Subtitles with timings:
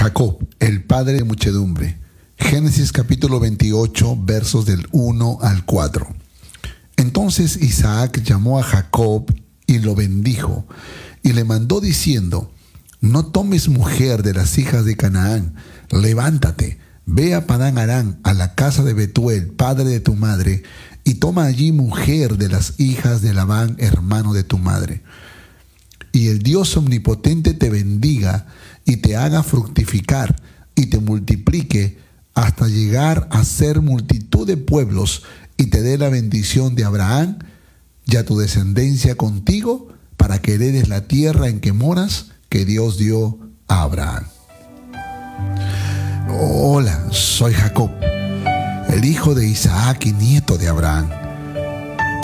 [0.00, 1.98] Jacob, el padre de muchedumbre.
[2.38, 6.06] Génesis capítulo 28, versos del 1 al 4.
[6.96, 9.30] Entonces Isaac llamó a Jacob
[9.66, 10.66] y lo bendijo,
[11.22, 12.50] y le mandó diciendo,
[13.02, 15.56] No tomes mujer de las hijas de Canaán,
[15.90, 20.62] levántate, ve a Padán Arán, a la casa de Betuel, padre de tu madre,
[21.04, 25.02] y toma allí mujer de las hijas de Labán, hermano de tu madre.
[26.12, 28.46] Y el Dios omnipotente te bendiga
[28.84, 30.36] y te haga fructificar
[30.74, 31.98] y te multiplique
[32.34, 35.22] hasta llegar a ser multitud de pueblos
[35.56, 37.38] y te dé la bendición de Abraham
[38.06, 42.98] y a tu descendencia contigo para que heredes la tierra en que moras que Dios
[42.98, 44.24] dio a Abraham.
[46.28, 47.90] Hola, soy Jacob,
[48.88, 51.19] el hijo de Isaac y nieto de Abraham.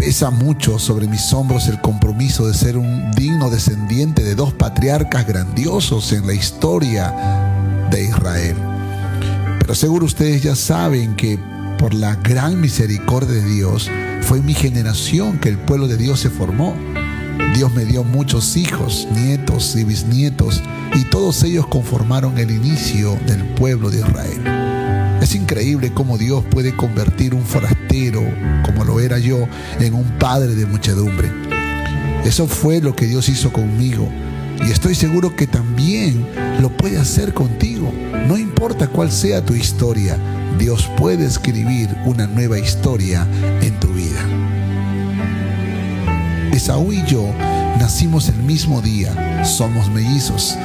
[0.07, 5.27] Pesa mucho sobre mis hombros el compromiso de ser un digno descendiente de dos patriarcas
[5.27, 7.13] grandiosos en la historia
[7.91, 8.55] de Israel.
[9.59, 11.41] Pero seguro ustedes ya saben que
[11.81, 13.91] por la gran misericordia de Dios
[14.23, 16.77] fue mi generación que el pueblo de Dios se formó.
[17.57, 20.63] Dios me dio muchos hijos, nietos y bisnietos,
[20.95, 24.76] y todos ellos conformaron el inicio del pueblo de Israel.
[25.27, 28.23] Es increíble cómo Dios puede convertir un forastero,
[28.65, 29.49] como lo era yo,
[29.81, 31.29] en un padre de muchedumbre.
[32.25, 34.09] Eso fue lo que Dios hizo conmigo
[34.65, 36.25] y estoy seguro que también
[36.61, 37.93] lo puede hacer contigo.
[38.29, 40.17] No importa cuál sea tu historia,
[40.61, 43.27] Dios puede escribir una nueva historia
[43.63, 44.21] en tu vida.
[46.53, 47.35] Esaú y yo
[47.81, 50.57] nacimos el mismo día, somos mellizos.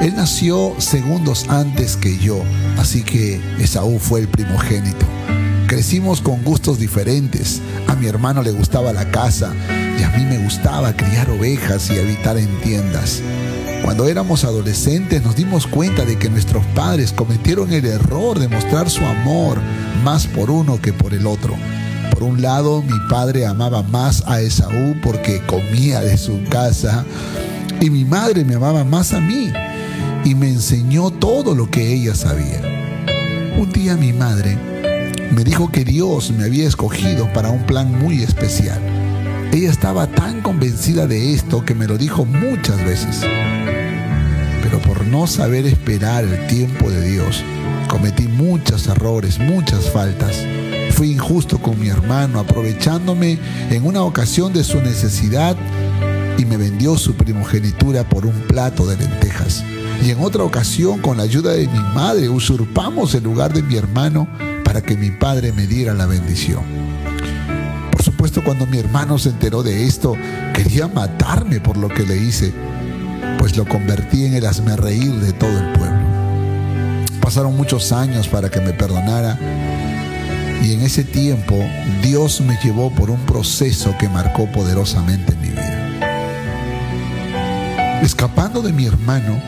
[0.00, 2.44] Él nació segundos antes que yo,
[2.78, 5.04] así que Esaú fue el primogénito.
[5.66, 7.60] Crecimos con gustos diferentes.
[7.88, 9.52] A mi hermano le gustaba la casa
[9.98, 13.20] y a mí me gustaba criar ovejas y habitar en tiendas.
[13.82, 18.88] Cuando éramos adolescentes nos dimos cuenta de que nuestros padres cometieron el error de mostrar
[18.90, 19.58] su amor
[20.04, 21.56] más por uno que por el otro.
[22.12, 27.04] Por un lado, mi padre amaba más a Esaú porque comía de su casa
[27.80, 29.52] y mi madre me amaba más a mí
[30.28, 32.60] y me enseñó todo lo que ella sabía.
[33.56, 34.58] Un día mi madre
[35.32, 38.78] me dijo que Dios me había escogido para un plan muy especial.
[39.54, 43.22] Ella estaba tan convencida de esto que me lo dijo muchas veces.
[44.62, 47.42] Pero por no saber esperar el tiempo de Dios,
[47.88, 50.44] cometí muchos errores, muchas faltas.
[50.90, 53.38] Fui injusto con mi hermano, aprovechándome
[53.70, 55.56] en una ocasión de su necesidad
[56.36, 59.64] y me vendió su primogenitura por un plato de lentejas.
[60.02, 63.76] Y en otra ocasión, con la ayuda de mi madre, usurpamos el lugar de mi
[63.76, 64.28] hermano
[64.64, 66.62] para que mi padre me diera la bendición.
[67.90, 70.14] Por supuesto, cuando mi hermano se enteró de esto,
[70.54, 72.52] quería matarme por lo que le hice,
[73.38, 75.98] pues lo convertí en el reír de todo el pueblo.
[77.20, 79.38] Pasaron muchos años para que me perdonara
[80.62, 81.56] y en ese tiempo
[82.02, 85.88] Dios me llevó por un proceso que marcó poderosamente mi vida.
[88.02, 89.40] Escapando de mi hermano,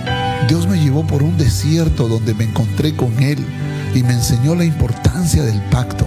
[0.51, 3.39] Dios me llevó por un desierto donde me encontré con Él
[3.95, 6.05] y me enseñó la importancia del pacto.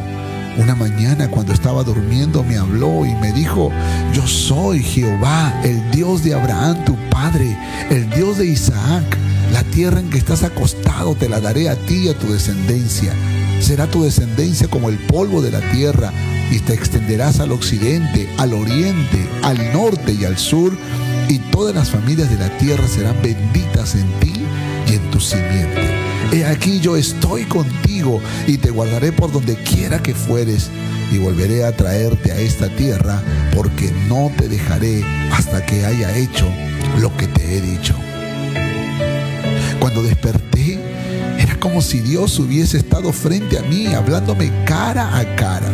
[0.58, 3.72] Una mañana cuando estaba durmiendo me habló y me dijo,
[4.12, 7.58] yo soy Jehová, el Dios de Abraham, tu padre,
[7.90, 9.18] el Dios de Isaac.
[9.54, 13.14] La tierra en que estás acostado te la daré a ti y a tu descendencia.
[13.62, 16.12] Será tu descendencia como el polvo de la tierra
[16.52, 20.78] y te extenderás al occidente, al oriente, al norte y al sur
[21.30, 24.34] y todas las familias de la tierra serán benditas en ti
[24.88, 25.90] y en tu simiente.
[26.32, 30.70] He aquí yo estoy contigo y te guardaré por donde quiera que fueres
[31.12, 33.22] y volveré a traerte a esta tierra
[33.54, 36.48] porque no te dejaré hasta que haya hecho
[37.00, 37.96] lo que te he dicho.
[39.80, 40.80] Cuando desperté,
[41.38, 45.70] era como si Dios hubiese estado frente a mí, hablándome cara a cara.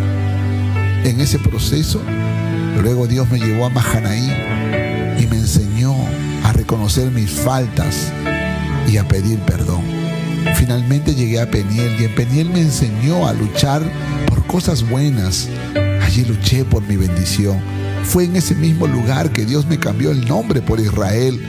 [1.03, 2.01] En ese proceso,
[2.81, 4.48] luego Dios me llevó a Mahanaí
[6.69, 8.11] reconocer mis faltas
[8.87, 9.81] y a pedir perdón.
[10.53, 13.81] Finalmente llegué a Peniel y en Peniel me enseñó a luchar
[14.27, 15.49] por cosas buenas.
[16.03, 17.57] Allí luché por mi bendición.
[18.03, 21.43] Fue en ese mismo lugar que Dios me cambió el nombre por Israel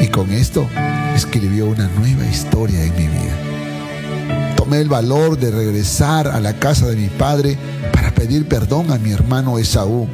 [0.00, 0.66] y con esto
[1.14, 4.56] escribió una nueva historia en mi vida.
[4.56, 7.58] Tomé el valor de regresar a la casa de mi padre
[7.92, 10.08] para pedir perdón a mi hermano Esaú,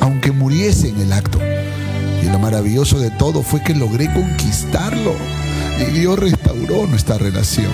[0.00, 1.40] aunque muriese en el acto.
[2.30, 5.14] Lo maravilloso de todo fue que logré conquistarlo.
[5.80, 7.70] Y Dios restauró nuestra relación.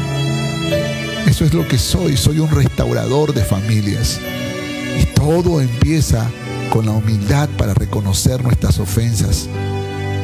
[1.26, 2.16] Eso es lo que soy.
[2.16, 4.18] Soy un restaurador de familias.
[5.00, 6.26] Y todo empieza
[6.70, 9.48] con la humildad para reconocer nuestras ofensas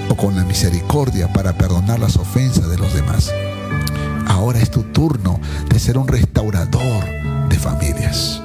[0.09, 3.33] o con la misericordia para perdonar las ofensas de los demás.
[4.27, 7.05] ahora es tu turno de ser un restaurador
[7.49, 8.43] de familias.